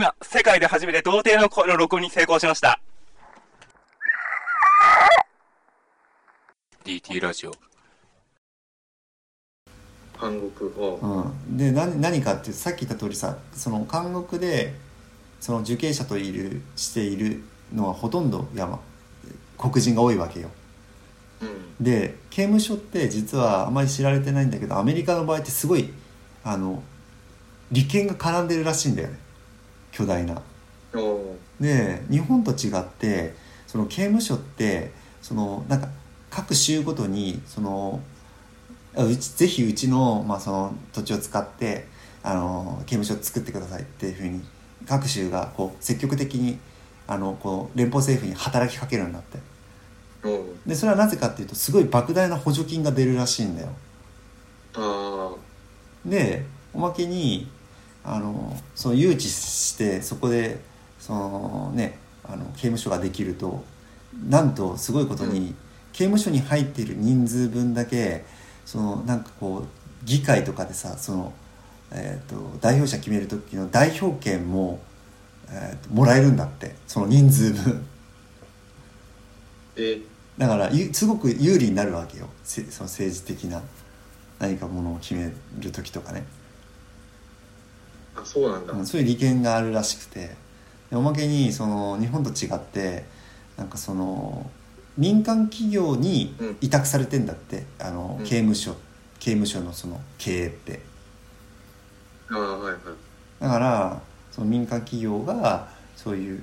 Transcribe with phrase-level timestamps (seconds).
[0.00, 2.80] 今、世界で初めて童貞の声の録音に成功しました。
[6.86, 7.52] DT ラジオ。
[10.18, 14.72] 韓国をうん、で何何かってさっき言った通りさその監獄で
[15.38, 17.42] その受刑者といるしている
[17.74, 18.80] のはほとんど山
[19.58, 20.48] 黒人が多いわけよ。
[21.42, 21.84] うん。
[21.84, 25.92] で刑務所って実はあまり知られてないんだけどアメリカの場合ってすごい
[26.42, 26.82] あの
[27.70, 29.29] 利権が絡んでるらしいんだよね
[30.00, 30.40] 巨大な。
[31.60, 33.34] で日本と違って
[33.66, 35.88] その刑務所ってそのなんか
[36.30, 38.00] 各州ごとにその
[38.96, 41.86] あうちぜひうちの,、まあその土地を使って
[42.22, 44.40] あの刑務所を作ってくださいっていうふうに
[44.88, 46.58] 各州がこう積極的に
[47.06, 49.38] あのこう連邦政府に働きかけるんだって。
[50.66, 53.68] でそれはなぜかっていうとすごい莫大な補助金が出るらしいんだよ。
[54.74, 55.34] あ
[56.04, 56.44] で
[56.74, 57.50] おまけに
[58.04, 60.60] あのその誘致してそこで
[60.98, 63.64] そのねあの刑務所ができると
[64.28, 65.54] なんとすごいことに、う
[65.92, 68.24] 刑務所に入っている人数分だけ
[68.64, 71.32] そのなんかこう議会とかでさその、
[71.92, 74.80] えー、と代表者決める時の代表権も、
[75.48, 77.86] えーともらえるんだってその人数分。
[80.38, 83.62] だからゆすごく有利になるわけよせその政治的な
[84.38, 86.24] 何かものを決める時とかね。
[88.20, 90.36] あそうなんだ、うんそういう利権があるらしくて。
[90.90, 93.04] でおまけにその日本と違って
[93.56, 94.50] なんかその
[94.98, 96.56] 民間企業にうん。
[96.60, 98.24] 委託されてんだって、あのうん。
[98.24, 98.74] 刑務所
[99.18, 100.80] 刑務所のその経営って。
[102.30, 102.82] ああはいはい。
[103.40, 106.42] だからその民間企業がそういう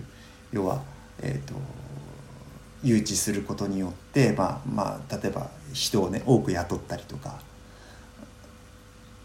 [0.52, 0.82] 要は
[1.22, 1.54] えっ、と
[2.84, 7.40] 誘致することによってまあまあ例えば人をね多く雇ったりとか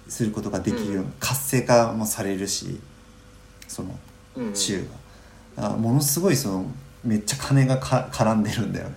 [0.08, 2.80] することができるよう活性化もされるし
[3.68, 3.98] その
[4.54, 4.82] 州が、
[5.56, 6.66] だからものすごいその
[7.04, 8.88] めっちゃ金がか絡んでるんだよ。
[8.88, 8.94] ね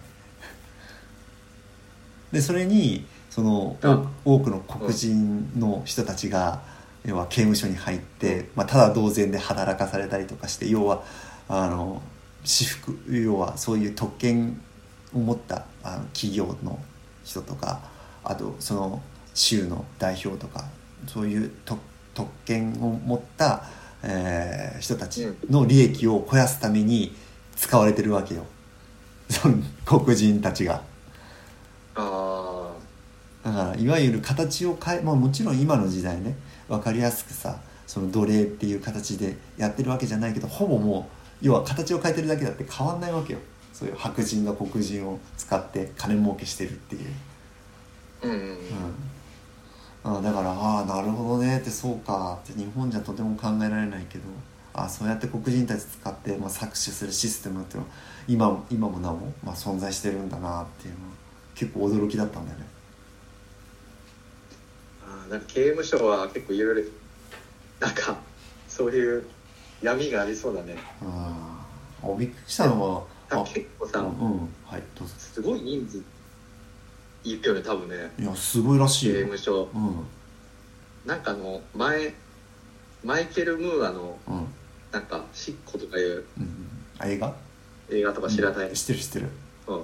[2.31, 3.77] でそれにその
[4.25, 6.61] 多くの黒人の人たちが
[7.05, 11.03] 要は刑務所に入って、まあ、ただ同然で働かされたりとかして要は
[11.47, 12.01] あの
[12.43, 14.61] 私服要はそういう特権
[15.13, 16.79] を持ったあの企業の
[17.23, 17.81] 人とか
[18.23, 19.01] あとその
[19.33, 20.65] 州の代表とか
[21.07, 21.79] そういう特
[22.13, 23.63] 特権を持った、
[24.03, 27.15] えー人たちの利益を肥やすために
[27.55, 28.45] 使われてるわけよ。
[29.29, 30.81] その黒人たちが。
[31.95, 32.71] あ
[33.43, 36.35] だからいわゆる形を変え、まあ、もちろん今の時代ね
[36.67, 37.57] 分かりやすくさ
[37.87, 41.09] その奴隷っていう形でやってるわけじゃないけどほぼも
[41.41, 43.39] う要は形を変えてるだけだって変わんないわけよ。
[43.71, 47.11] そういう白人が黒人を使って金儲けしてるっていう、
[48.23, 48.31] うん。
[48.31, 48.57] うん、
[50.07, 54.23] あだからああなるほどねってそうかって日本じゃとても考えられないけど
[54.75, 57.93] あそうやって黒人たち使って、まあ、搾取するシステムっていうのは
[58.27, 61.11] 今今もなお、まあ、存在してるんだなっていうのは
[61.55, 62.65] 結構驚きだったんだよね。
[65.07, 66.89] あーなんか刑務所は結構いろいろ
[67.79, 68.15] なんか
[68.67, 69.25] そういう
[69.81, 70.75] 闇がありそうだね。
[71.01, 71.65] あ
[72.03, 75.13] あびっくりしたのは結構さ、うん、うん、はいどうぞ。
[75.17, 76.03] すごい人数
[77.25, 78.13] いるよね多分ね。
[78.19, 79.69] いやすごいらしい刑よ務所。
[79.73, 80.05] うん。
[81.05, 82.13] なんかあの前
[83.03, 84.37] マイケル・ムーアのうん。
[84.37, 84.47] うん
[84.91, 86.69] なんか「シッコ」とかいううん。
[86.99, 87.35] あ映画？
[87.89, 88.75] 映画とか知らない、うん。
[88.75, 89.27] 知ってる知ってる。
[89.67, 89.81] うん。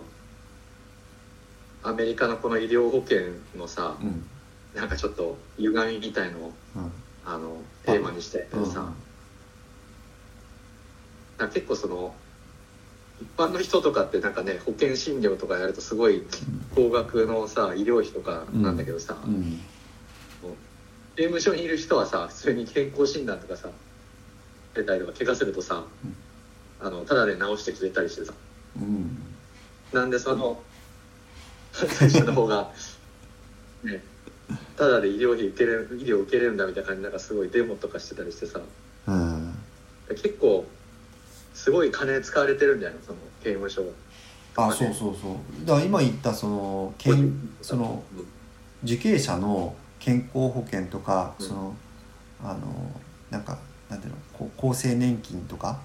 [1.83, 3.19] アメリカのこの医療保険
[3.57, 4.25] のさうん。
[4.73, 6.91] なんかちょっと歪みみたいのをうん。
[7.25, 8.57] あのテーマにしてさ、
[11.37, 12.15] なんか結構その
[13.21, 16.23] 一般の人とかってなんかね保険診療とかやるとすごい
[16.75, 19.33] 高額のさ医療費とかなんだけどさ、うん。
[19.33, 19.59] うん。
[21.15, 23.69] 刑務所にいる人はさ普通に健康診断とかさ
[24.73, 25.83] 出たりとか怪我するとさ、
[26.79, 28.33] あのただで治してくれたりしてさ。
[28.77, 29.17] うん。
[29.93, 30.59] なんでその
[31.73, 32.71] 最初の方が
[33.83, 34.03] ね
[34.77, 38.61] ただで医療費受けれる医療受けれるんだみたいな感じでなんかすごいデモとかしてたりしてさ。
[39.07, 39.55] うん。
[40.09, 40.65] 結構
[41.53, 43.83] すごい金使われてるんじゃないのその刑務所。
[44.55, 45.65] あそうそうそう。
[45.65, 48.03] だから今言ったそのけんその
[48.83, 51.45] 受刑者の健康保険とか、うん。
[51.45, 51.75] その
[52.43, 52.59] あの
[53.29, 53.57] なんか
[53.89, 55.79] なんていうの厚生年金とか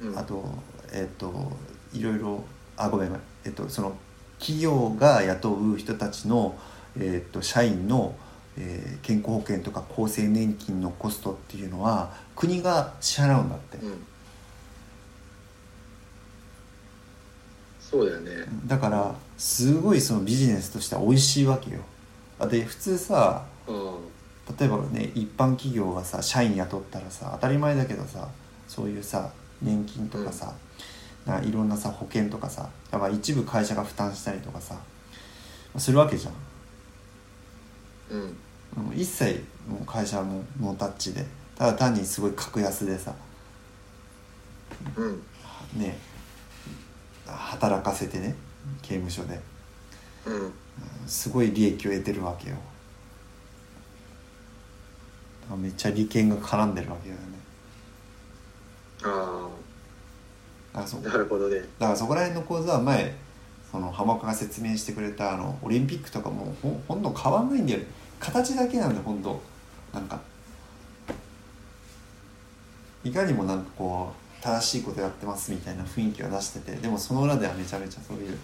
[0.00, 0.18] うん。
[0.18, 0.44] あと
[0.92, 1.52] えっ、と
[1.92, 2.44] いろいろ
[2.76, 3.22] あごめんごめん。
[3.44, 3.96] えっ、とその
[4.38, 6.56] 企業が雇う人たちの
[6.98, 8.14] えっ、と社員の、
[8.58, 14.04] えー健康保険とか厚生年金のコストっていうのは国が支払うんだって、うん。
[17.80, 18.46] そうだよね。
[18.66, 21.80] だからすごいそのビジネスとしては美味しいわけよ。
[22.38, 23.76] あで普通さうん。
[24.58, 28.28] 例えばね一般企業がさ社員雇ったらさ当たり前だけどさ
[28.66, 30.52] そういうさ年金とかさ、
[31.24, 34.76] ないろんなさ保険とかさだから一部会社が負担したりとかさ
[35.78, 36.34] するわけじゃん
[38.10, 38.84] うん。
[38.84, 41.24] もう一切もう会社はもうノータッチで
[41.56, 43.14] ただ単にすごい格安でさ。
[44.96, 45.22] うん。
[45.76, 45.98] ね。
[47.26, 48.34] 働かせてね
[48.82, 49.40] 刑務所で。
[50.26, 50.52] うん。
[51.06, 52.56] すごい利益を得てるわけよ。
[55.56, 57.26] めっちゃ利権が絡んでるわけだよね。
[59.04, 59.48] あ
[60.74, 61.56] あなるほどね。
[61.78, 63.14] だからそこら辺の講座は前
[63.72, 67.86] その浜岡が説明してくれたあのオリンピックとかもほほんと変わんないんだよね
[68.20, 69.40] 形だけなんだよほんと。
[69.92, 70.20] なんか
[73.04, 78.36] いかにもなんかこう正しいことやってますみたいな雰囲気を出しててでもその裏ではめちゃめちゃそういう、ね、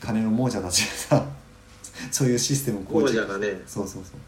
[0.00, 1.26] 金の亡者たちがさ
[2.10, 3.60] そういうシステムを構王築者がね。
[3.66, 4.20] そうそうそう。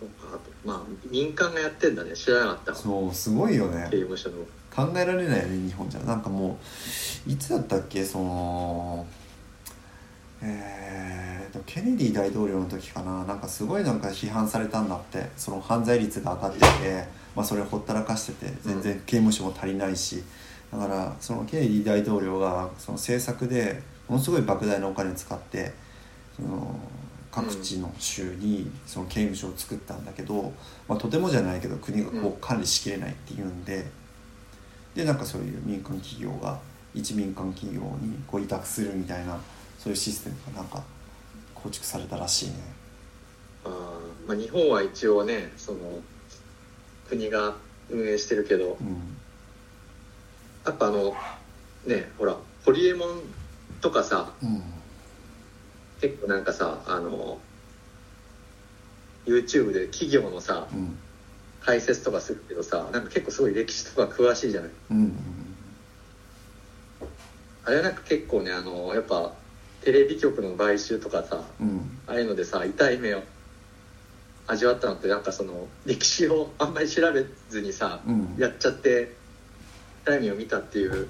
[0.00, 0.80] そうかまあ
[1.10, 3.88] 民間がやってんだね知らなかったわそうすごいよね。
[3.90, 4.36] 刑務所の。
[4.74, 6.00] 考えられないよね日本じゃ。
[6.00, 6.58] なんかも
[7.26, 9.06] ういつだったっけその
[10.42, 13.24] えーとケネディ大統領の時かな。
[13.24, 15.30] なんかすごいなんか批判されたんだって。
[15.36, 17.04] その犯罪率が上がってて、
[17.36, 20.22] まあ、それをほったらかしてて全然刑務所も足りないし。
[20.72, 25.72] だからそのケネディ大統領がその政策でものすごい莫大なお金を使って
[26.34, 26.74] その
[27.34, 30.52] 各地の州にその刑務所を作ったんだけど、
[30.86, 33.86] まあ、とてもじゃないけど国がこう管理しきれないっていうんで。
[34.94, 36.60] でなんかそういう民間企業が
[36.94, 39.40] 一民間企業にこう委託するみたいな
[39.76, 40.84] そういうシステムがなんか
[41.52, 42.54] 構築されたらしいね。
[43.64, 45.78] あーまあ日本は一応ねその
[47.08, 47.56] 国が
[47.90, 49.16] 運営してるけどうん。
[50.64, 51.12] やっぱあの
[51.84, 53.20] ねほらホリエモン
[53.80, 54.73] とかさうん
[56.08, 57.38] 結構なんかさあの
[59.26, 60.98] YouTube で企業のさうん。
[61.62, 64.70] 解説とかするけどさなんか結構すごい歴史とか詳しいじゃない？
[64.90, 65.16] うん
[67.64, 69.32] あれはなんか結構ねあのやっぱ
[69.80, 71.98] テレビ局の買収とかさうん。
[72.06, 73.22] ああいうのでさ痛い目を
[74.46, 78.34] 味わったのってなんかその歴史をあんまり調べずにさうん。
[78.38, 79.14] やっちゃって
[80.04, 81.08] 痛い目を見たっていう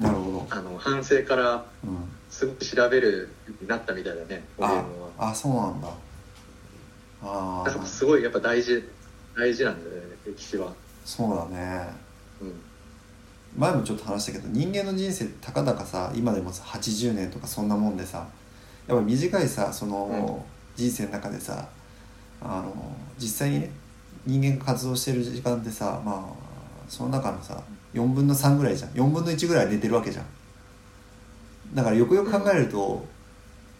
[0.00, 3.12] なるほど、あの反省からうん、すごく調べる
[3.46, 5.88] ようになったみたいだねホリエモああそうなんだ。
[7.22, 8.82] ああすごいやっぱ大事
[9.36, 10.72] 大事なんだよね歴史は。
[11.04, 11.88] そうだね。
[12.40, 12.60] うん。
[13.56, 18.26] 前もちょっと話したけど人間の人生たかだかさ今でもさ80年とかそんなもんでさ
[18.86, 20.44] やっぱ短いさその、
[20.74, 21.68] 人生の中でさ
[22.40, 23.70] あの実際にね
[24.24, 26.32] 人間が活動してる時間ってさまあ
[26.88, 27.62] その中のさ
[27.94, 28.90] 4分の3ぐらいじゃん。
[28.90, 30.24] 4分の1ぐらい寝てるわけじゃん。
[31.74, 33.04] だからよくよく考えると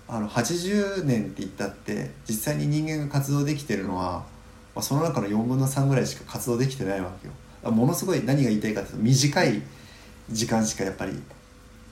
[0.09, 4.25] あの80年って言ったって実際に人間が活動できてるのは、
[4.75, 7.35] まあ、その中の4分の3ぐらいしか活動できてないわけよ。
[7.71, 9.63] ものすごい何が言いたいかというと短い
[10.31, 11.13] 時間しかやっぱり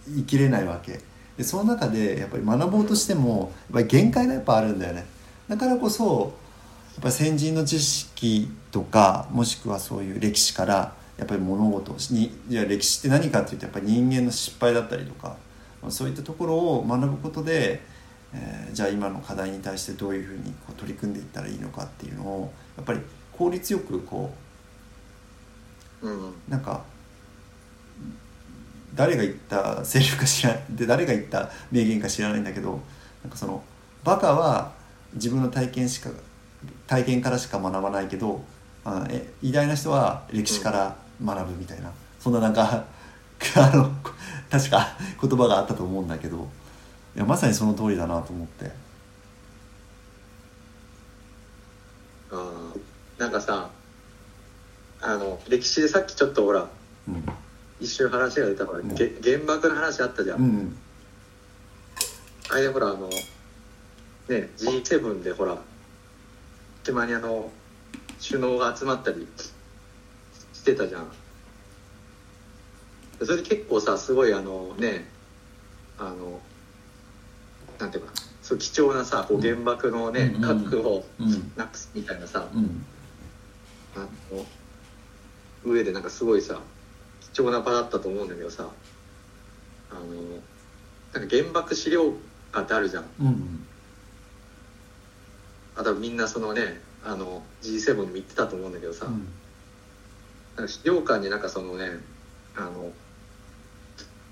[0.07, 1.01] 生きれないわけ。
[1.37, 5.07] でその中でやっぱり学ぼうとしてもやっぱり限界がやっぱあるんだよね。
[5.49, 6.35] だからこそ
[6.95, 15.37] やっぱ先人の知識とかもしくはそういう歴史からやっぱり物事をに歴史って何かっていうとやっぱり人間の失敗だったりとか
[15.83, 17.81] まあそういったところを学ぶことで、
[18.33, 23.01] えーじゃあ今の課題に対してどういうふうにこう取り組んでいったらいいのかっていうのをやっぱり
[23.33, 24.31] 効率よくこ
[26.03, 26.85] うんうなんか
[28.95, 32.81] 誰が言ったセリフか知らで誰が言った名言か知らないんだけど
[33.23, 33.63] なんかその
[34.05, 34.73] バカは
[35.15, 36.11] 自分の体験しか
[36.87, 38.43] 体験からしか学ばないけど
[38.85, 42.85] あえ偉大な人は歴史から学ぶみたいな、そんななんか
[43.57, 43.91] あの
[44.51, 46.49] 確か言葉があったと思うんだけど。
[47.17, 48.71] いやまさにその通りだなと思って。
[52.31, 53.71] あーなんかさ
[55.01, 56.69] あの歴史でさっきちょっとほら
[57.09, 57.27] うん。
[57.81, 58.95] 一瞬話が出たから、ん。
[58.95, 60.79] げ原爆の話あったじゃん、うん
[62.51, 65.59] あれでほらあのね G7 でほら
[66.83, 67.51] たまにあの
[68.27, 69.27] 首脳が集まったり
[70.69, 71.07] してたじゃん。
[73.25, 75.09] それで結構さすごいあのね
[75.99, 76.41] あの
[77.79, 78.17] なんていうかな。
[78.43, 81.53] そう貴重なさこう原爆のね、うんうん核をうん。
[81.57, 82.85] なくすみたいなさ、うん。
[83.97, 84.01] あ
[84.33, 84.45] の
[85.65, 86.61] 上でなんかすごいさ
[87.33, 88.69] 貴重な場だったと思うんだけどさ
[89.91, 90.01] あの
[91.13, 92.13] なんか原爆資料
[92.53, 93.05] 館ってあるじゃん。
[93.21, 93.65] うん
[95.77, 99.29] あとみんなそのねあの G7 にも行ってたと思うんだけどさ、うん
[100.67, 101.91] 資料館になんかそのね
[102.57, 102.91] あの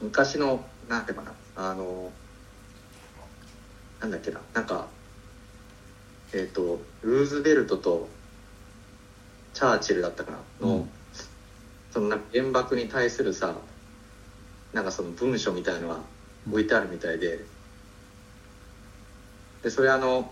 [0.01, 2.11] 昔のなんていうかなあの
[4.01, 4.89] なんだっけななんか
[6.33, 8.09] えっ、とルーズベルトと
[9.55, 10.89] チャーチルだったかなの、うん。
[11.93, 13.55] そのなんか原爆に対するさ
[14.75, 16.01] なんかその文書みたいのが
[16.51, 17.41] 置いてあるみたいで、
[19.63, 20.31] でそれあの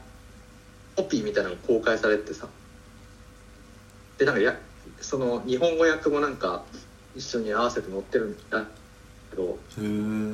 [0.96, 2.48] コピーみたいなのが公開されててさ
[4.18, 4.54] でなんかや
[5.00, 6.64] その日本語訳もなんか
[7.14, 8.66] 一緒に合わせて載ってるんだ
[9.30, 9.58] けど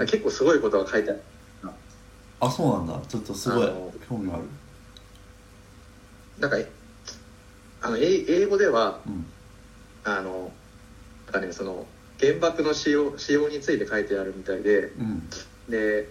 [0.07, 1.23] 結構すごいことが書いてある
[2.41, 3.07] あそうなんだ。
[3.07, 3.69] ちょっとすごい
[4.09, 4.43] 興味ある。
[6.39, 6.67] なんかえ
[7.83, 9.27] あの英英語ではうん。
[10.03, 10.51] あの
[11.27, 11.87] なんかねその
[12.19, 15.29] 原爆の使用使用について書いてあるみたいでうん。
[15.69, 16.09] で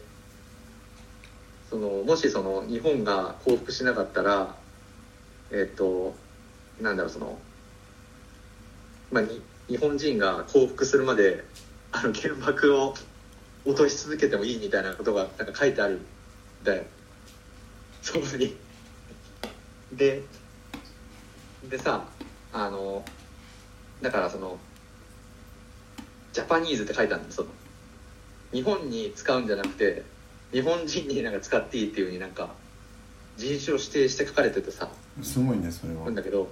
[1.72, 4.56] そのもしその日本が降伏しなかったら
[5.51, 6.13] えっ、と
[6.79, 7.39] なんだろうその
[9.12, 11.44] まあに日本人が降伏するまで
[11.92, 12.94] あの原爆を
[13.66, 16.06] 落とし続けてもいいみたいなことがなんか書いてあるん
[16.63, 16.84] だよ。
[18.01, 18.56] そこに。
[19.94, 20.22] で
[21.68, 22.06] でさ
[22.54, 23.04] あの
[24.01, 24.58] だからその
[26.32, 27.50] ジャパニーズって書いてあるんだよその。
[28.51, 30.04] 日本に使うんじゃなくて
[30.51, 32.50] 日本人になんか使っていいっていうふうになんか
[33.38, 34.89] 人種を指定して書かれててさ。
[35.22, 36.06] すごいねそれは。
[36.06, 36.50] なんだけど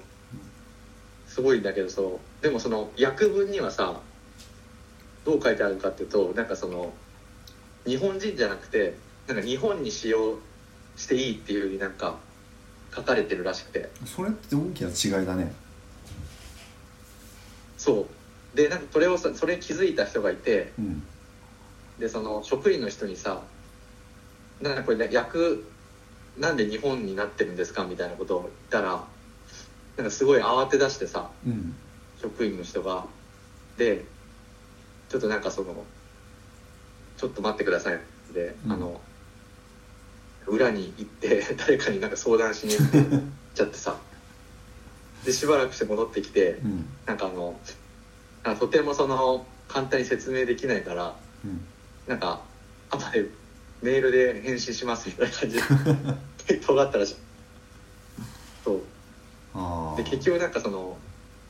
[1.38, 4.00] すごいんだけどそうでもその訳文にはさ
[5.24, 6.96] どう書いてあるかっていうとなんかその
[7.86, 8.96] 日本人じゃなくて
[9.28, 10.40] なんか日本に使用
[10.96, 12.16] していいっていうふうになんか
[12.96, 13.92] 書かれてるらしくて。
[14.04, 15.54] それって大きな違いだね。
[17.78, 18.08] そ
[18.56, 18.58] う。
[18.58, 21.04] でなんかそれをさそれに気づいた人がいてうん。
[22.00, 23.44] でその職員の人にさ
[24.60, 25.66] 「なんかこれ、ね、役
[26.40, 29.06] なんで日本になってるんですか?」みたいなことを言ったら
[29.98, 31.76] なんかすごい慌て出してさうん。
[32.22, 33.06] 職員の人が。
[33.78, 34.06] で
[35.10, 35.86] ちょっとなんかその
[37.18, 38.00] ちょっと待ってください。
[38.34, 38.72] で、うん。
[38.72, 39.02] あの
[40.46, 43.22] 裏に行って 誰かになんか相談しに行っ
[43.56, 43.98] ちゃってさ。
[45.26, 46.86] でしばらくして戻ってきてうん。
[47.06, 47.60] なんかあの
[48.60, 51.66] とてもその簡単に説明できないからうん。
[52.08, 52.42] なんか
[52.92, 53.30] 後で
[53.82, 55.58] メールで返信しますみたいな感じ
[56.48, 57.16] で 尖ったらしい
[59.98, 60.98] で結局なんかその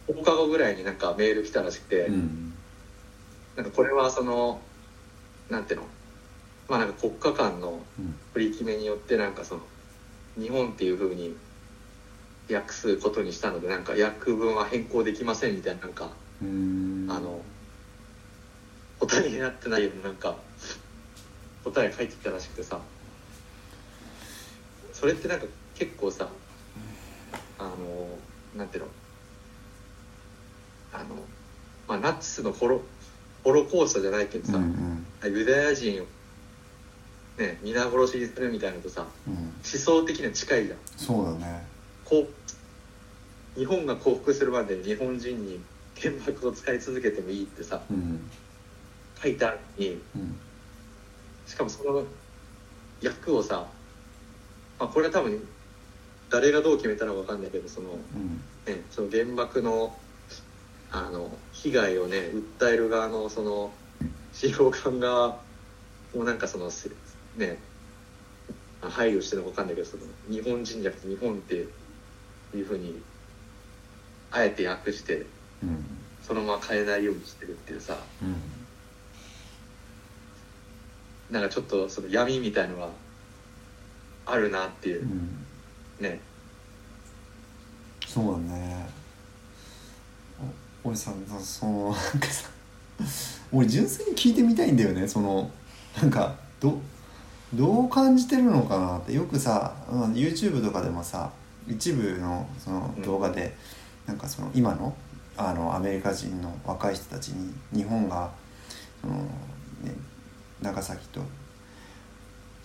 [0.07, 2.53] 10日後ぐらいになんかメール来たらしくて、うん。
[3.55, 4.61] なんかこれはその
[5.49, 5.87] なんていうの
[6.69, 8.15] まあなんか国家間のうん。
[8.33, 9.61] 取り決めによってなんかその
[10.39, 11.35] 日本っていう風に
[12.51, 17.41] 訳すことにしたのでなんか訳文は変更できませんみたいななんか、あの
[18.99, 20.35] 答えになってないようななんか
[21.63, 22.79] 答え書いてきたらしくてさ。
[24.93, 26.27] それってなんか結構さ
[27.59, 27.69] あの
[28.55, 28.89] なんていうの？
[30.93, 31.15] あの
[31.87, 32.81] まあナチスのホロ
[33.43, 35.33] ホロコーストじゃないけどさ、うんうん。
[35.33, 36.05] ユダヤ人を
[37.37, 39.33] ね皆殺しにするみたいなのとさうん。
[39.33, 40.77] 思想的には近いじゃん。
[40.97, 41.65] そうだね。
[42.05, 42.27] こ
[43.55, 45.59] う日本が降伏するまで日本人に
[45.99, 48.29] 原爆を使い続けてもいいってさうん。
[49.21, 50.35] 書いてあるのにうん。
[51.45, 52.03] しかもその
[53.01, 53.67] 役をさ、
[54.79, 55.47] まあ、これは多分
[56.29, 58.41] 誰がどう決めたのか分かんないけどその,、うん。
[58.65, 59.95] ね、その原爆の
[60.89, 63.73] あの被害をね訴える側のその
[64.31, 65.39] 資料館側
[66.15, 66.89] もなんかそのせ
[67.35, 67.57] ね
[68.81, 71.55] 配慮してるのか分かんないけどその日本人じゃなくて日本って
[72.55, 73.01] いうふうに
[74.31, 75.25] あえて訳して
[75.63, 75.85] うん。
[76.25, 78.35] そのまま変えないようにしてるっていうさうん。
[81.33, 82.89] なんかちょっとその闇みたいのが
[84.25, 85.03] あるなっていう。
[85.03, 85.46] うん
[85.99, 86.19] ね。
[88.05, 88.89] そうだね。
[90.83, 92.49] お俺さその なんかさ
[93.51, 95.07] 俺純粋に聞いてみたいんだよね。
[95.07, 95.49] その
[95.99, 96.79] なんかど
[97.53, 99.13] どう感じてるのかなって。
[99.13, 101.31] よくさ、うん YouTube とかでもさ
[101.67, 103.55] 一部のその動画で、
[104.05, 104.95] なんかその今の
[105.37, 108.31] あのアメリカ人の若い人たちに日本が
[109.01, 109.93] その、ね、
[110.61, 111.21] 長崎と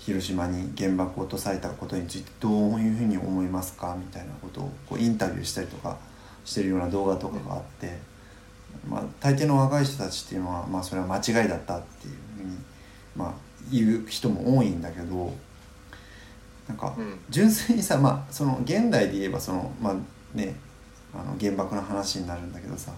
[0.04, 3.96] 広島に原爆を落とされたことについてどういうふうに思いますか？
[3.96, 5.96] みたいなことをこうインタビューしたりとか
[6.44, 7.96] してるような動画とかがあって、
[8.88, 12.56] まあ、大抵の若い人たちっていうのは、まあ、それは間違いだったっていうふうに、
[13.14, 13.32] まあ、
[13.70, 15.32] 言う人も多いんだけど
[16.68, 17.20] なんかうん。
[17.30, 19.94] 純粋にさ、まあ、その現代で言えばその、まあ
[20.36, 20.56] ね、
[21.14, 22.92] あの原爆の話になるんだけどさ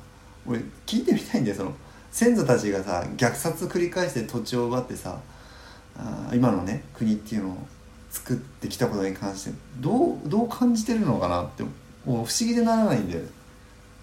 [0.46, 1.56] 俺聞いてみたいんだよ。
[1.56, 1.72] その
[2.10, 5.18] 先祖たちがさ虐殺繰り返して土地を奪ってさ
[5.96, 7.58] あー今のね国っていうのを
[8.10, 11.68] 作ってきたことに関してどうどう感じてるのかなっても
[12.06, 13.22] う不思議でならないんだよ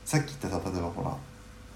[0.05, 1.15] さっき言ったさ例えばほら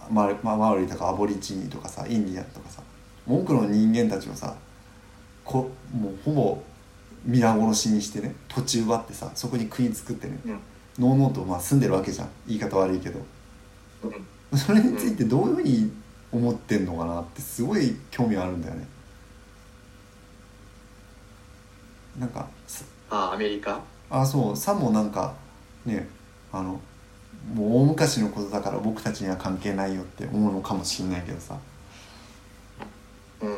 [0.09, 2.81] マルママウリとかアボリチニとかさインディアンとかさ
[3.27, 4.55] 多くの人間たちをさ
[5.43, 6.63] こもうほぼ
[7.25, 10.59] 皆殺しにしてね土地奪ってさそこに国作ってねうん。
[10.99, 12.29] のうのうとまあ住んでるわけじゃん。
[12.47, 13.19] 言い方悪いけど。
[14.03, 14.57] うん。
[14.57, 15.91] それについてどういうふうに
[16.31, 18.87] 思ってんのかなってすごい興味あるんだよね
[22.19, 23.81] なんかすあアメリカ？
[24.09, 25.33] あそうさもなんか
[25.85, 26.07] ね
[26.51, 26.79] あの
[27.53, 31.57] もう大昔のことだから僕たちには関係ないよって思うのかもしんないけどさ。
[33.41, 33.55] うん。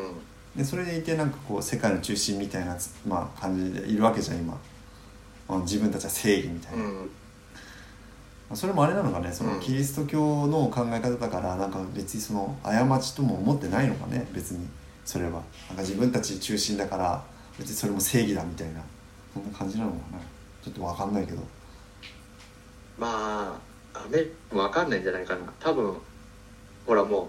[0.56, 4.58] でそれでいてなんかこう世界の中心みたいなつ、まあ、感じでいるわけじゃん今。
[5.48, 7.10] あの自分たちは正義みたいうな、まん
[8.52, 9.60] あそれもあれなのかねそのうん。
[9.62, 14.68] キリスト教の考え方だからなんか別にその過ちとも思ってないのかね別に。
[15.06, 15.32] それは。
[15.70, 17.24] なんか自分たち中心だから
[17.60, 18.82] 別にそれも正義だみたいな
[19.34, 20.20] そんな感じなのかな。
[20.64, 21.40] ちょっと分かんないけど。
[22.98, 23.60] ま
[23.94, 25.42] あアメリカもわかんないんじゃないかな。
[25.60, 25.98] 多分
[26.86, 27.24] ほらも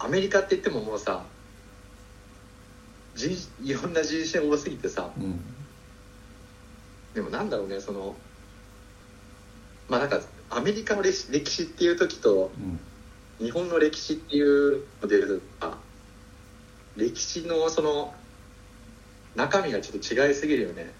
[0.00, 1.24] うアメリカって言ってももうさ
[3.14, 5.40] 人いろんな人種多すぎてさうん。
[7.14, 8.14] でもなんだろうねその
[9.88, 11.12] まあなんかアメリカの歴
[11.50, 12.80] 史っていう時とうん。
[13.38, 15.16] 日本の歴史っていうので
[15.60, 15.76] あ
[16.96, 18.14] 歴史のその
[19.34, 20.92] 中身がちょっと違いすぎるよね。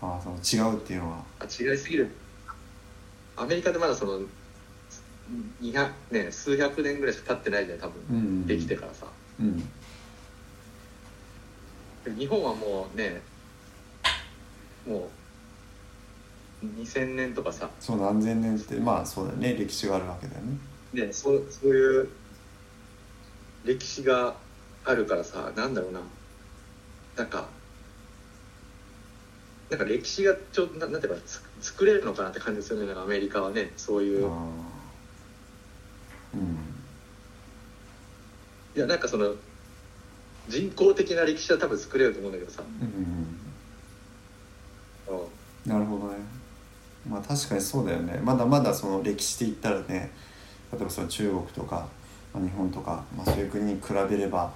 [0.00, 1.24] ああその違うっていうのは。
[1.40, 2.10] あ違いすぎる。
[3.36, 4.20] アメリカでまだその
[5.62, 7.94] 200ね数百年ぐらいしか経ってないじゃん多分。
[8.10, 9.06] うんうんできてからさ。
[9.40, 9.68] うん。
[12.16, 13.20] 日本はもうね
[14.86, 15.10] も
[16.62, 17.68] う2000年とかさ。
[17.80, 19.54] そう何千年ってまあそうだよね。
[19.54, 21.06] 歴史があるわけだよね。
[21.06, 22.08] ねそうそういう
[23.64, 24.36] 歴史が
[24.84, 26.00] あるからさなんだろうな
[27.16, 27.48] なんか
[29.70, 34.30] なんか歴史がちょななんていうかつ作れるのかなって感じするねなんかアメリカはねそういう、うん。
[38.74, 39.34] いやなんかその
[40.48, 42.84] 人工的な歴史は多分作れると思うんだけどさ、う
[45.12, 45.16] ん。
[45.16, 45.20] う
[45.68, 45.70] ん。
[45.70, 46.18] なるほどね。
[47.08, 48.20] まあ確かにそうだよね。
[48.24, 50.10] まだまだその歴史で言ったらね
[50.72, 51.88] 例えばその中国とか、
[52.32, 54.52] まあ、日本とか、まあ、そういう国に比べれば、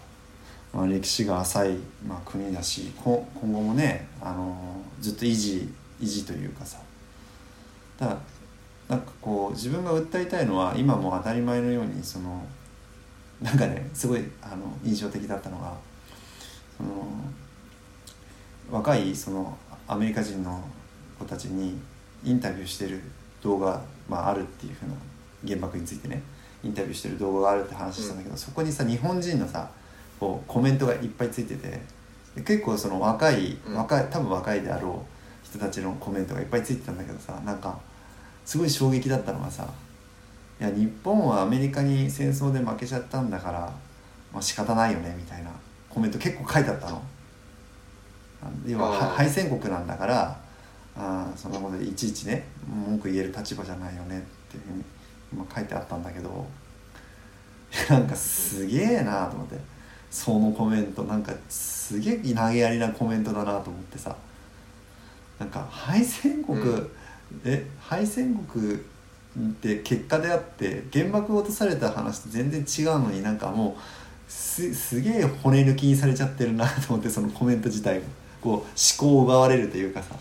[0.75, 4.57] まあ、歴史が浅い、まあ、国だし今後もね、あの
[5.01, 6.79] ずっと維持維持というかさ。
[7.99, 8.17] ただ
[8.89, 12.45] なんかこう自分が訴えたいのは今も当たり前のようにその
[13.41, 15.73] なんかねすごいあの印象的だったのが
[16.77, 16.91] その
[18.71, 19.57] 若いその
[19.87, 20.63] アメリカ人の
[21.19, 21.79] 子たちに
[22.25, 23.01] インタビューしてる
[23.43, 24.95] 動画、まあ、あるっていうふうな
[25.47, 26.23] 原爆についてね
[26.63, 29.71] インタビューしてる動画があるって話したんだけど、そこにさ日本人のさ
[30.25, 31.81] こうコメントがいっぱいついてて
[32.35, 33.75] で結構その若いうん。
[33.75, 37.79] 若い多分若いであろう人たちのコメントがいっぱいついてたんだけどさなんか
[38.47, 39.69] すごい衝撃だったのがさ
[40.61, 43.61] 「いや日本はアメリカに戦争で負けちゃったんだから、
[44.33, 45.51] まあ仕方ないよね」みたいな
[45.91, 47.03] コメント結構書いてあったの。
[48.67, 50.39] 要は敗戦国なんだから
[50.97, 54.85] あーそんなことでいちいちね文句言える立場じゃないよねっていうふうに、
[55.35, 56.47] まあ、書いてあったんだけど
[57.89, 59.74] なんかすげえなと思って
[60.15, 64.17] そのコメントなんかすげえ投げやりなコメントだなと思ってさ。
[65.41, 66.91] なんか敗戦国、うん。
[67.45, 68.79] え敗戦国っ
[69.61, 78.07] て結果であって原爆を落とされた話と全然違うのになんかもうすすげえ骨抜きにされちゃってるなと思ってそのコメント自体が。
[78.41, 78.67] こう思
[78.99, 80.15] 考を奪われるというかさ。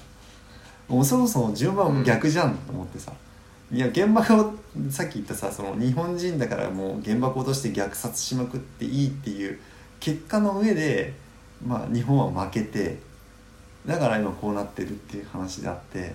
[0.88, 3.13] もうそもそも順番も逆じゃんと思ってさ、
[3.71, 4.53] いや原爆を
[4.89, 9.60] さっき言ったさその日本人だからもう原爆を落として虐殺しまくっていいっていう
[10.04, 11.13] 結果の上で、
[11.66, 12.98] まあ、日本は負けて
[13.86, 16.13] だから今こうなってるっていう話であって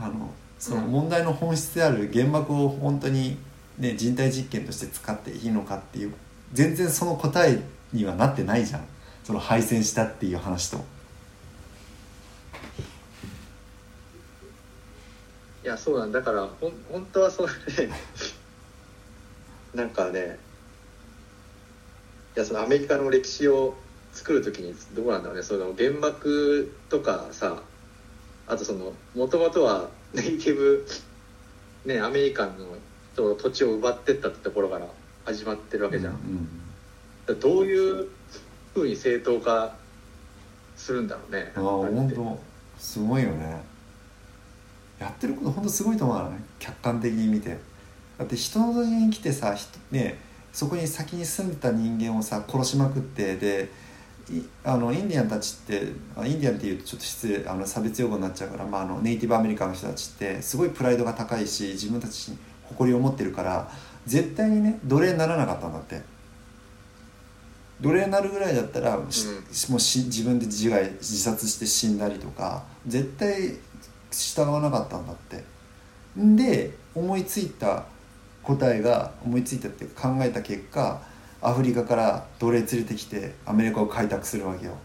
[0.00, 3.36] あのその問題の本質である原爆を本当に、
[3.76, 6.14] ね、人体実験として使っていいのかっていう
[6.54, 7.60] 全然その答え
[7.92, 8.84] にはなってないじゃん。
[9.24, 10.78] その敗戦したっていう話と。
[15.62, 17.92] いやそうなんだからほん本当はそれね。
[19.74, 20.49] なんかねい
[22.34, 23.74] やそのアメリカの歴史を
[24.12, 25.42] 作る時にどうなんだろうね。
[25.42, 27.62] その原爆とかさ
[28.46, 30.86] あとそのもともとは ネイティブ、
[31.84, 32.66] ね、アメリカンの
[33.12, 34.86] 人の土地を奪ってったってところから
[35.24, 36.48] 始まってるわけじゃん、うん
[37.26, 38.08] だからどういう
[38.74, 39.76] ふうに正当化
[40.76, 41.52] するんだろうね。
[41.54, 42.40] ああ本当
[42.78, 43.62] すごいよね。
[44.98, 46.42] やってること本当すごいと思うのね。
[46.58, 47.58] 客観的に見て。
[48.18, 50.18] だって人の土地に来てさ人ね
[50.52, 53.68] そこに先に住んでた人間をさ殺しまくってで
[54.30, 63.70] いあのインディアンたちってあインディアンっていうとちょっと失礼あの差別用語になっちゃうから、まあ、あのネイティブアメリカの人たちってすごいプライドが高いし自分たちに誇りを持ってるから
[64.06, 66.00] 絶対にね奴隷にならなかったんだって。
[67.80, 69.26] 奴隷になるぐらいだったら、し
[69.70, 73.56] もうし自分で自害自殺して死んだりとか絶対
[74.10, 75.42] 従わなかったんだって。
[76.16, 77.84] で思いついた
[78.42, 81.02] 答えが思いついたっていうか考えた結果
[81.42, 84.76] アフリカから奴隷連れてきてアメリカを開拓するわけよ。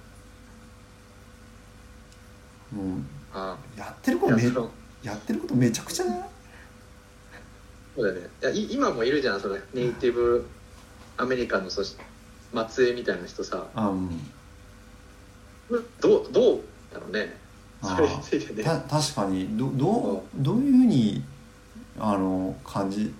[2.73, 3.57] うん、あ。
[3.77, 4.53] やってることめい
[5.03, 6.15] やってることめちゃくちゃな。
[6.15, 6.19] い
[7.95, 8.29] そうだよね。
[8.41, 10.47] いやい今もいるじゃんそのネイティブ
[11.17, 11.95] アメリカンのそし
[12.69, 13.65] 末裔みたいな人さ。
[13.75, 14.21] うん。
[15.99, 16.59] どうどう
[16.93, 17.35] だろうね。
[17.81, 18.63] あそれについてね。
[18.63, 21.23] た確かにどどうどういうふうに
[21.99, 23.13] あの感じ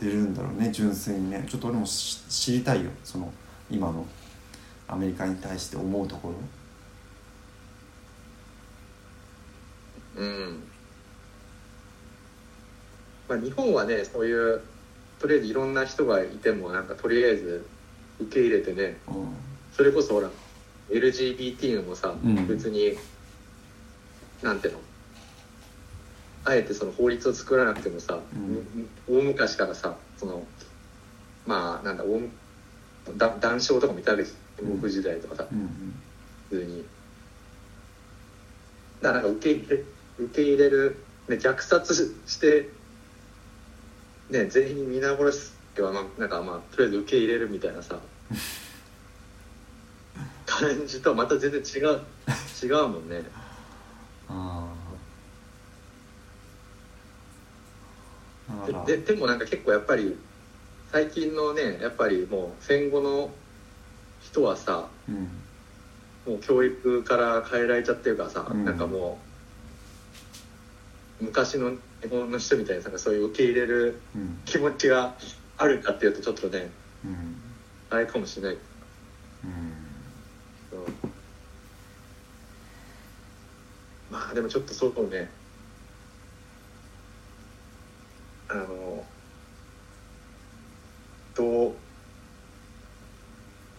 [0.00, 1.44] てるんだろうね純粋にね。
[1.48, 3.30] ちょっと俺もし知りたいよその
[3.70, 4.06] 今の
[4.88, 6.32] アメリカに対して思うとこ
[10.16, 10.22] ろ。
[10.22, 10.62] うん。
[13.28, 14.62] まあ日本はねそういう
[15.20, 17.66] とりあえずいろんな人がいてもなんかとりあえず
[18.20, 19.28] 受け入れてねうん。
[19.72, 20.30] それこそほら
[20.90, 22.48] LGBT のもさ、うん。
[22.48, 22.96] 別に
[24.42, 24.80] なんていうの
[26.44, 28.88] あえてその法律を作らなくてもさ、うん。
[29.08, 30.44] 大昔からさその
[31.46, 32.20] まあなんだ大
[33.18, 34.76] 談笑とかもいたわけですうん。
[34.76, 35.46] 僕時代とかさ。
[35.50, 35.94] うん
[36.48, 36.84] 普通に。
[39.02, 39.84] だからなんか受け入れ
[40.18, 40.96] 受け入れる、
[41.28, 42.68] ね、虐殺して
[44.30, 47.98] ね全員皆殺しはまあなんかまあとりあえず受け入れるみたいなさ。
[50.46, 52.00] 感じとはまた全然違う
[52.62, 53.22] 違うもんね。
[54.28, 54.59] あ
[58.66, 60.16] でででもなんか結構やっぱり
[60.92, 63.30] 最近のねやっぱりもう戦後の
[64.20, 65.28] 人はさうん。
[66.26, 68.64] もう教育から変えられちゃってるからさ、うん。
[68.64, 69.18] なんかも
[71.20, 71.70] う昔の
[72.02, 75.16] 日本の人みたいにさそういう受け入れるうん気持ちが
[75.56, 76.70] あるかっていうとちょっとね
[77.04, 77.36] うん。
[77.88, 78.58] あれかもしれない、
[79.44, 79.50] うん。
[79.50, 81.00] うん。
[84.10, 85.30] まあでもちょっとそうね
[88.50, 89.04] あの
[91.36, 91.72] どう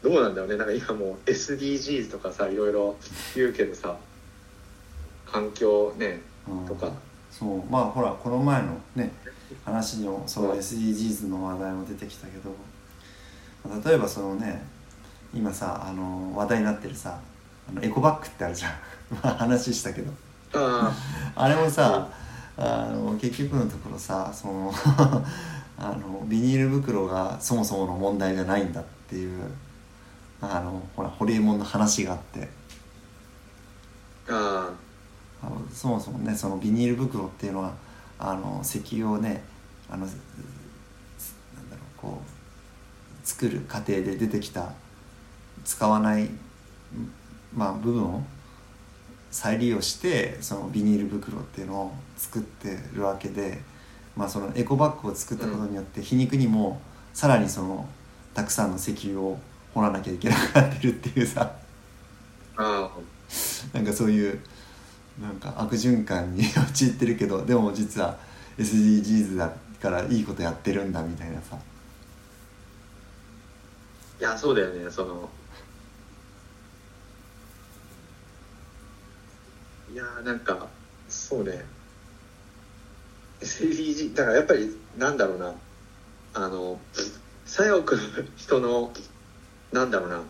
[0.01, 0.57] どうなんだろうね。
[0.57, 2.95] なんか今もう SDGs とかさいろいろ
[3.35, 3.95] 言うけどさ
[5.25, 6.91] 環境ねうんとか
[7.29, 7.63] そう。
[7.71, 9.11] まあほらこの前のね
[9.65, 10.57] 話にもそううん。
[10.57, 12.55] SDGs の話題も出てきたけど
[13.89, 14.63] 例えばそのね
[15.33, 17.19] 今さあの話題になってるさ
[17.69, 18.71] あのエコバッグってあるじゃん。
[19.21, 20.11] まあ話したけど。
[20.53, 20.91] あ
[21.35, 22.09] あれもさ
[22.63, 24.71] あの結局のところさその
[25.77, 29.51] あのビニール袋がそもそもの問題じゃないんだっていう
[30.39, 32.49] あのほらホリエモンの話があって。
[34.29, 34.91] ああ。
[35.43, 37.73] あのそもそもねそのビニール袋っていうのは
[38.19, 39.43] あの石油をね
[39.89, 44.71] あのなんだろうこう作る過程で出てきた
[45.65, 46.29] 使わない、
[47.55, 48.23] まあ、部分を
[49.31, 53.61] 再利用してそのビニール袋っていうのを作ってるわけで、
[54.15, 56.81] まあ、そのエコバッグを作ったことによって皮肉にも
[57.13, 57.87] さらにその
[58.33, 59.39] たくさんの石油を
[59.73, 61.55] 掘らなきゃいけなくなってるっていうさ。
[62.57, 62.91] あ
[63.73, 64.39] なんかそういう
[65.21, 68.17] なんか悪循環に陥ってるけどでも実は
[68.57, 71.57] SDGs だからいいことやってるんだみたいなさ。
[74.19, 74.91] いやそうだよね。
[74.91, 75.29] その
[79.91, 80.67] いやーなんか
[81.09, 81.65] そうね。
[83.41, 85.53] SDG だからやっぱりなんだろうな。
[86.33, 86.79] あの
[87.45, 88.01] 左翼の
[88.37, 88.93] 人の
[89.73, 90.21] なんだろうな。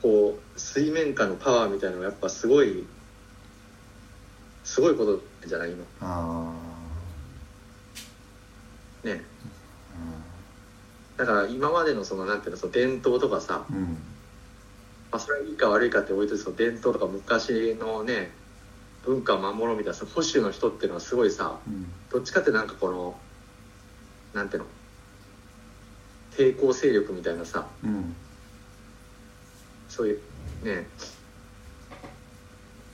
[0.00, 2.86] こう水面下のパワーみたいなのがやっぱすごい
[4.62, 5.84] すごいことじゃない今。
[6.00, 6.54] あ
[9.02, 9.24] ね。
[11.16, 13.98] だから今までのそのなんていうのその伝統とかさ、ーうん
[15.10, 18.30] まあ、それがいいか悪いかって置いといてその伝統とか昔のね
[19.04, 21.90] 文化を守ろうみたいな保守の人っていうのはすごいさうん。
[22.10, 23.16] どっちかってなんかこの
[24.34, 24.68] なんていうの
[26.36, 28.14] 抵抗勢力みたいなさうん。
[29.88, 30.20] そういう
[30.64, 30.86] ね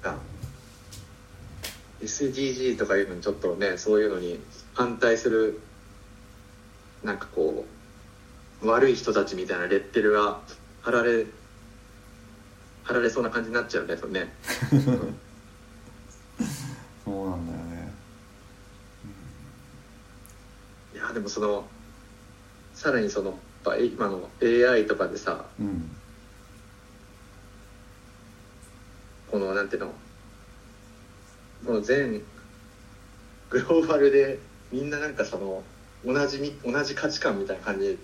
[0.02, 0.16] が
[2.00, 4.40] SDG とかいうのにちょっとねそういうのに
[4.74, 5.60] 反対する
[7.02, 7.66] なんかこ
[8.62, 10.40] う悪い人たちみたいなレッテルが
[10.82, 11.26] 貼られ
[12.86, 14.32] 貼られそうな感じになっちゃうねそれね。
[17.04, 17.92] そうなんだよね。
[20.94, 21.66] いやでもその
[22.74, 23.36] さらにその
[23.80, 25.90] 今の AI とかでさうん。
[29.30, 29.92] このなんていうの
[31.66, 32.22] この全
[33.50, 34.38] グローバルで
[34.70, 35.64] みんななんかその
[36.04, 37.98] 同じみ同じ価値観みたいな感じに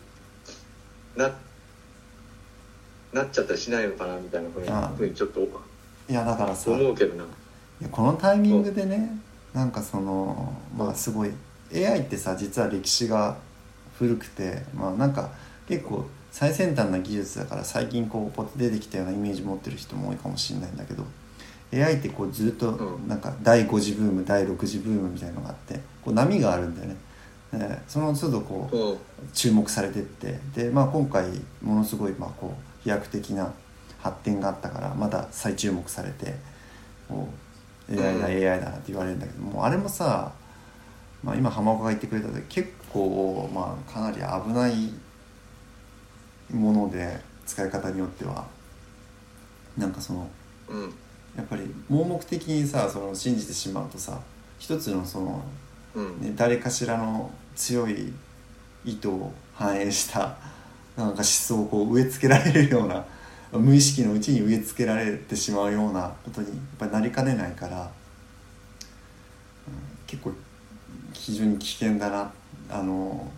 [1.14, 1.33] な
[3.12, 7.25] なっちゃったりしないのかなみたいなふうにちょっといやだからさ思うけどな。
[7.25, 7.27] い
[7.83, 9.18] やこのタイミングでね
[9.53, 11.31] なんかそのまあすごい
[11.75, 13.37] AI ってさ実は歴史が
[13.98, 15.31] 古くてまあなんか
[15.68, 21.05] 結構最先端な技術だから最近こうポッと出てきたようなイメージ持ってる人も多いかもしれないんだけど
[21.75, 23.09] AI ってこうずっとうん。
[23.09, 26.96] なんか第5次ブーム第6次ブームみたいなのがあってこう波があるんだよね。
[27.53, 28.98] でその都度こううん。
[29.35, 30.38] 注目されてって。
[30.55, 31.27] で、まあ、今回
[31.61, 33.53] ものすごいまあこう飛躍的な
[34.01, 36.35] 発展があったからまだ再注目されて
[37.09, 37.29] こ
[37.88, 40.33] う AI だ AI だなって言われるんだけどもうあれもさ、
[41.23, 44.92] まあ、今浜岡が言ってくれたで結構まあかなり危ない
[46.55, 48.47] もので使い方によっては
[49.77, 50.29] なんかその
[50.68, 50.95] うん。
[51.37, 54.21] やっぱり盲目的にさその信じてしまうとさ
[54.59, 55.42] 一つのその
[55.95, 56.21] うん。
[56.21, 58.12] ね、誰かしらの強い
[58.85, 60.37] 意図を反映した
[60.96, 63.05] なんか思想をこう植え付けられるような
[63.52, 67.88] 無意識のうちに植え付けられてしまうようなことにやっぱりなりかねないから、うん
[70.07, 70.33] 結構
[71.14, 72.31] 非常に危険だな。
[72.68, 73.31] あの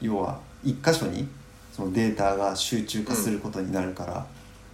[0.00, 1.28] 要は一箇所に
[1.72, 4.26] そのデータが集中化することになるから、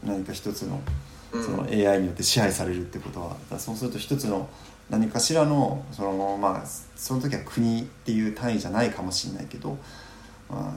[0.05, 0.81] 何か一つの
[1.33, 1.44] うん。
[1.44, 3.29] その AI によって支配されるってことは。
[3.29, 4.49] だからそうすると一つの
[4.88, 6.66] 何かしらのそのまあ
[6.97, 9.77] その時は国っていう単位じゃないかもしれないけど、
[10.49, 10.73] まあ、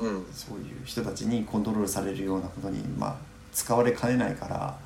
[0.00, 0.26] うん。
[0.32, 3.16] そういう人たちにコントロールされるようなことに、まあ、
[3.52, 4.78] 使われかねないから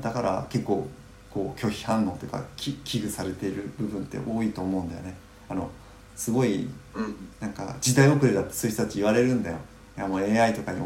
[0.00, 0.88] だから結構
[1.30, 5.14] こう拒否反応というかき危惧されている部分って多いと思うんだよね。
[5.48, 5.70] あの
[6.16, 7.16] すごいうん。
[7.40, 9.56] なんか時代遅れだってそういう人たち言われるんだよ。
[9.96, 10.80] いやもう AI とかに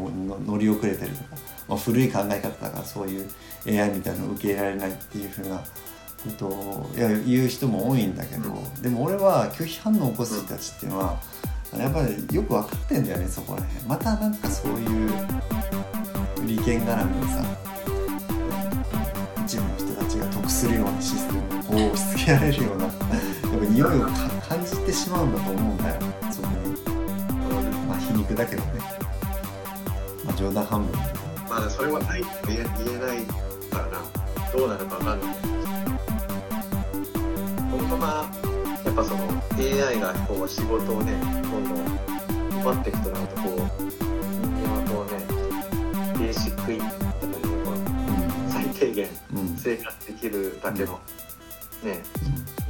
[0.45, 1.29] 乗り遅れてるとか、
[1.67, 3.27] まあ、古い考え方だからそういう
[3.65, 5.63] AI みたいなの受け入れられないっていうふうなこ
[6.37, 11.19] とをいや言う人も多いんだけど、でも俺は拒否反応を起こす人たちっていうのは
[11.77, 13.85] やっぱりよく分かってんだよねそこら辺。
[13.85, 15.11] またなんかそういう
[16.45, 17.43] 利権絡みにさ
[19.45, 21.39] 一部の人たちが得するようなシステム
[21.87, 23.05] を押し付けられるようなやっぱ
[23.65, 26.01] 匂いを感じてしまうんだと思うんだよ。
[26.31, 26.53] そこに
[27.87, 28.81] まあ皮肉だけどね。
[30.25, 30.91] まあ冗談半分
[31.49, 33.25] まあそれはない言え言えない
[33.71, 33.99] からな。
[34.51, 35.35] どうなるか分かんない。
[37.71, 38.48] このまま
[38.89, 39.21] やっぱその
[39.55, 43.61] AI がこう仕事をねどんどん奪っていくとなるとこう人
[44.63, 49.07] 間はこうねベーシックインとかねこう最低限
[49.55, 50.99] 生活できるだけの
[51.83, 52.01] ね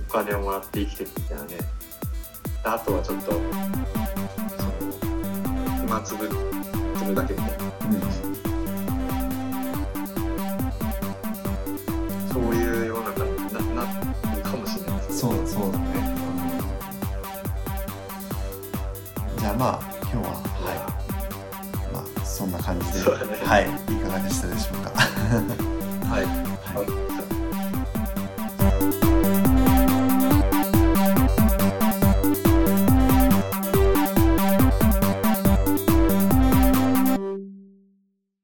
[0.09, 1.57] お金をもらって生きていくみたいなね。
[2.65, 3.41] あとはちょっとその
[5.77, 6.27] 暇つぶ
[6.97, 21.93] するだけみたいなゃあまあ今日ははい。
[21.93, 23.05] まあそんな感じで、ね。
[23.43, 23.65] はい。
[23.93, 24.91] いかがでしたでしょうか？
[26.09, 26.25] はい。
[26.25, 26.83] は
[27.15, 27.18] い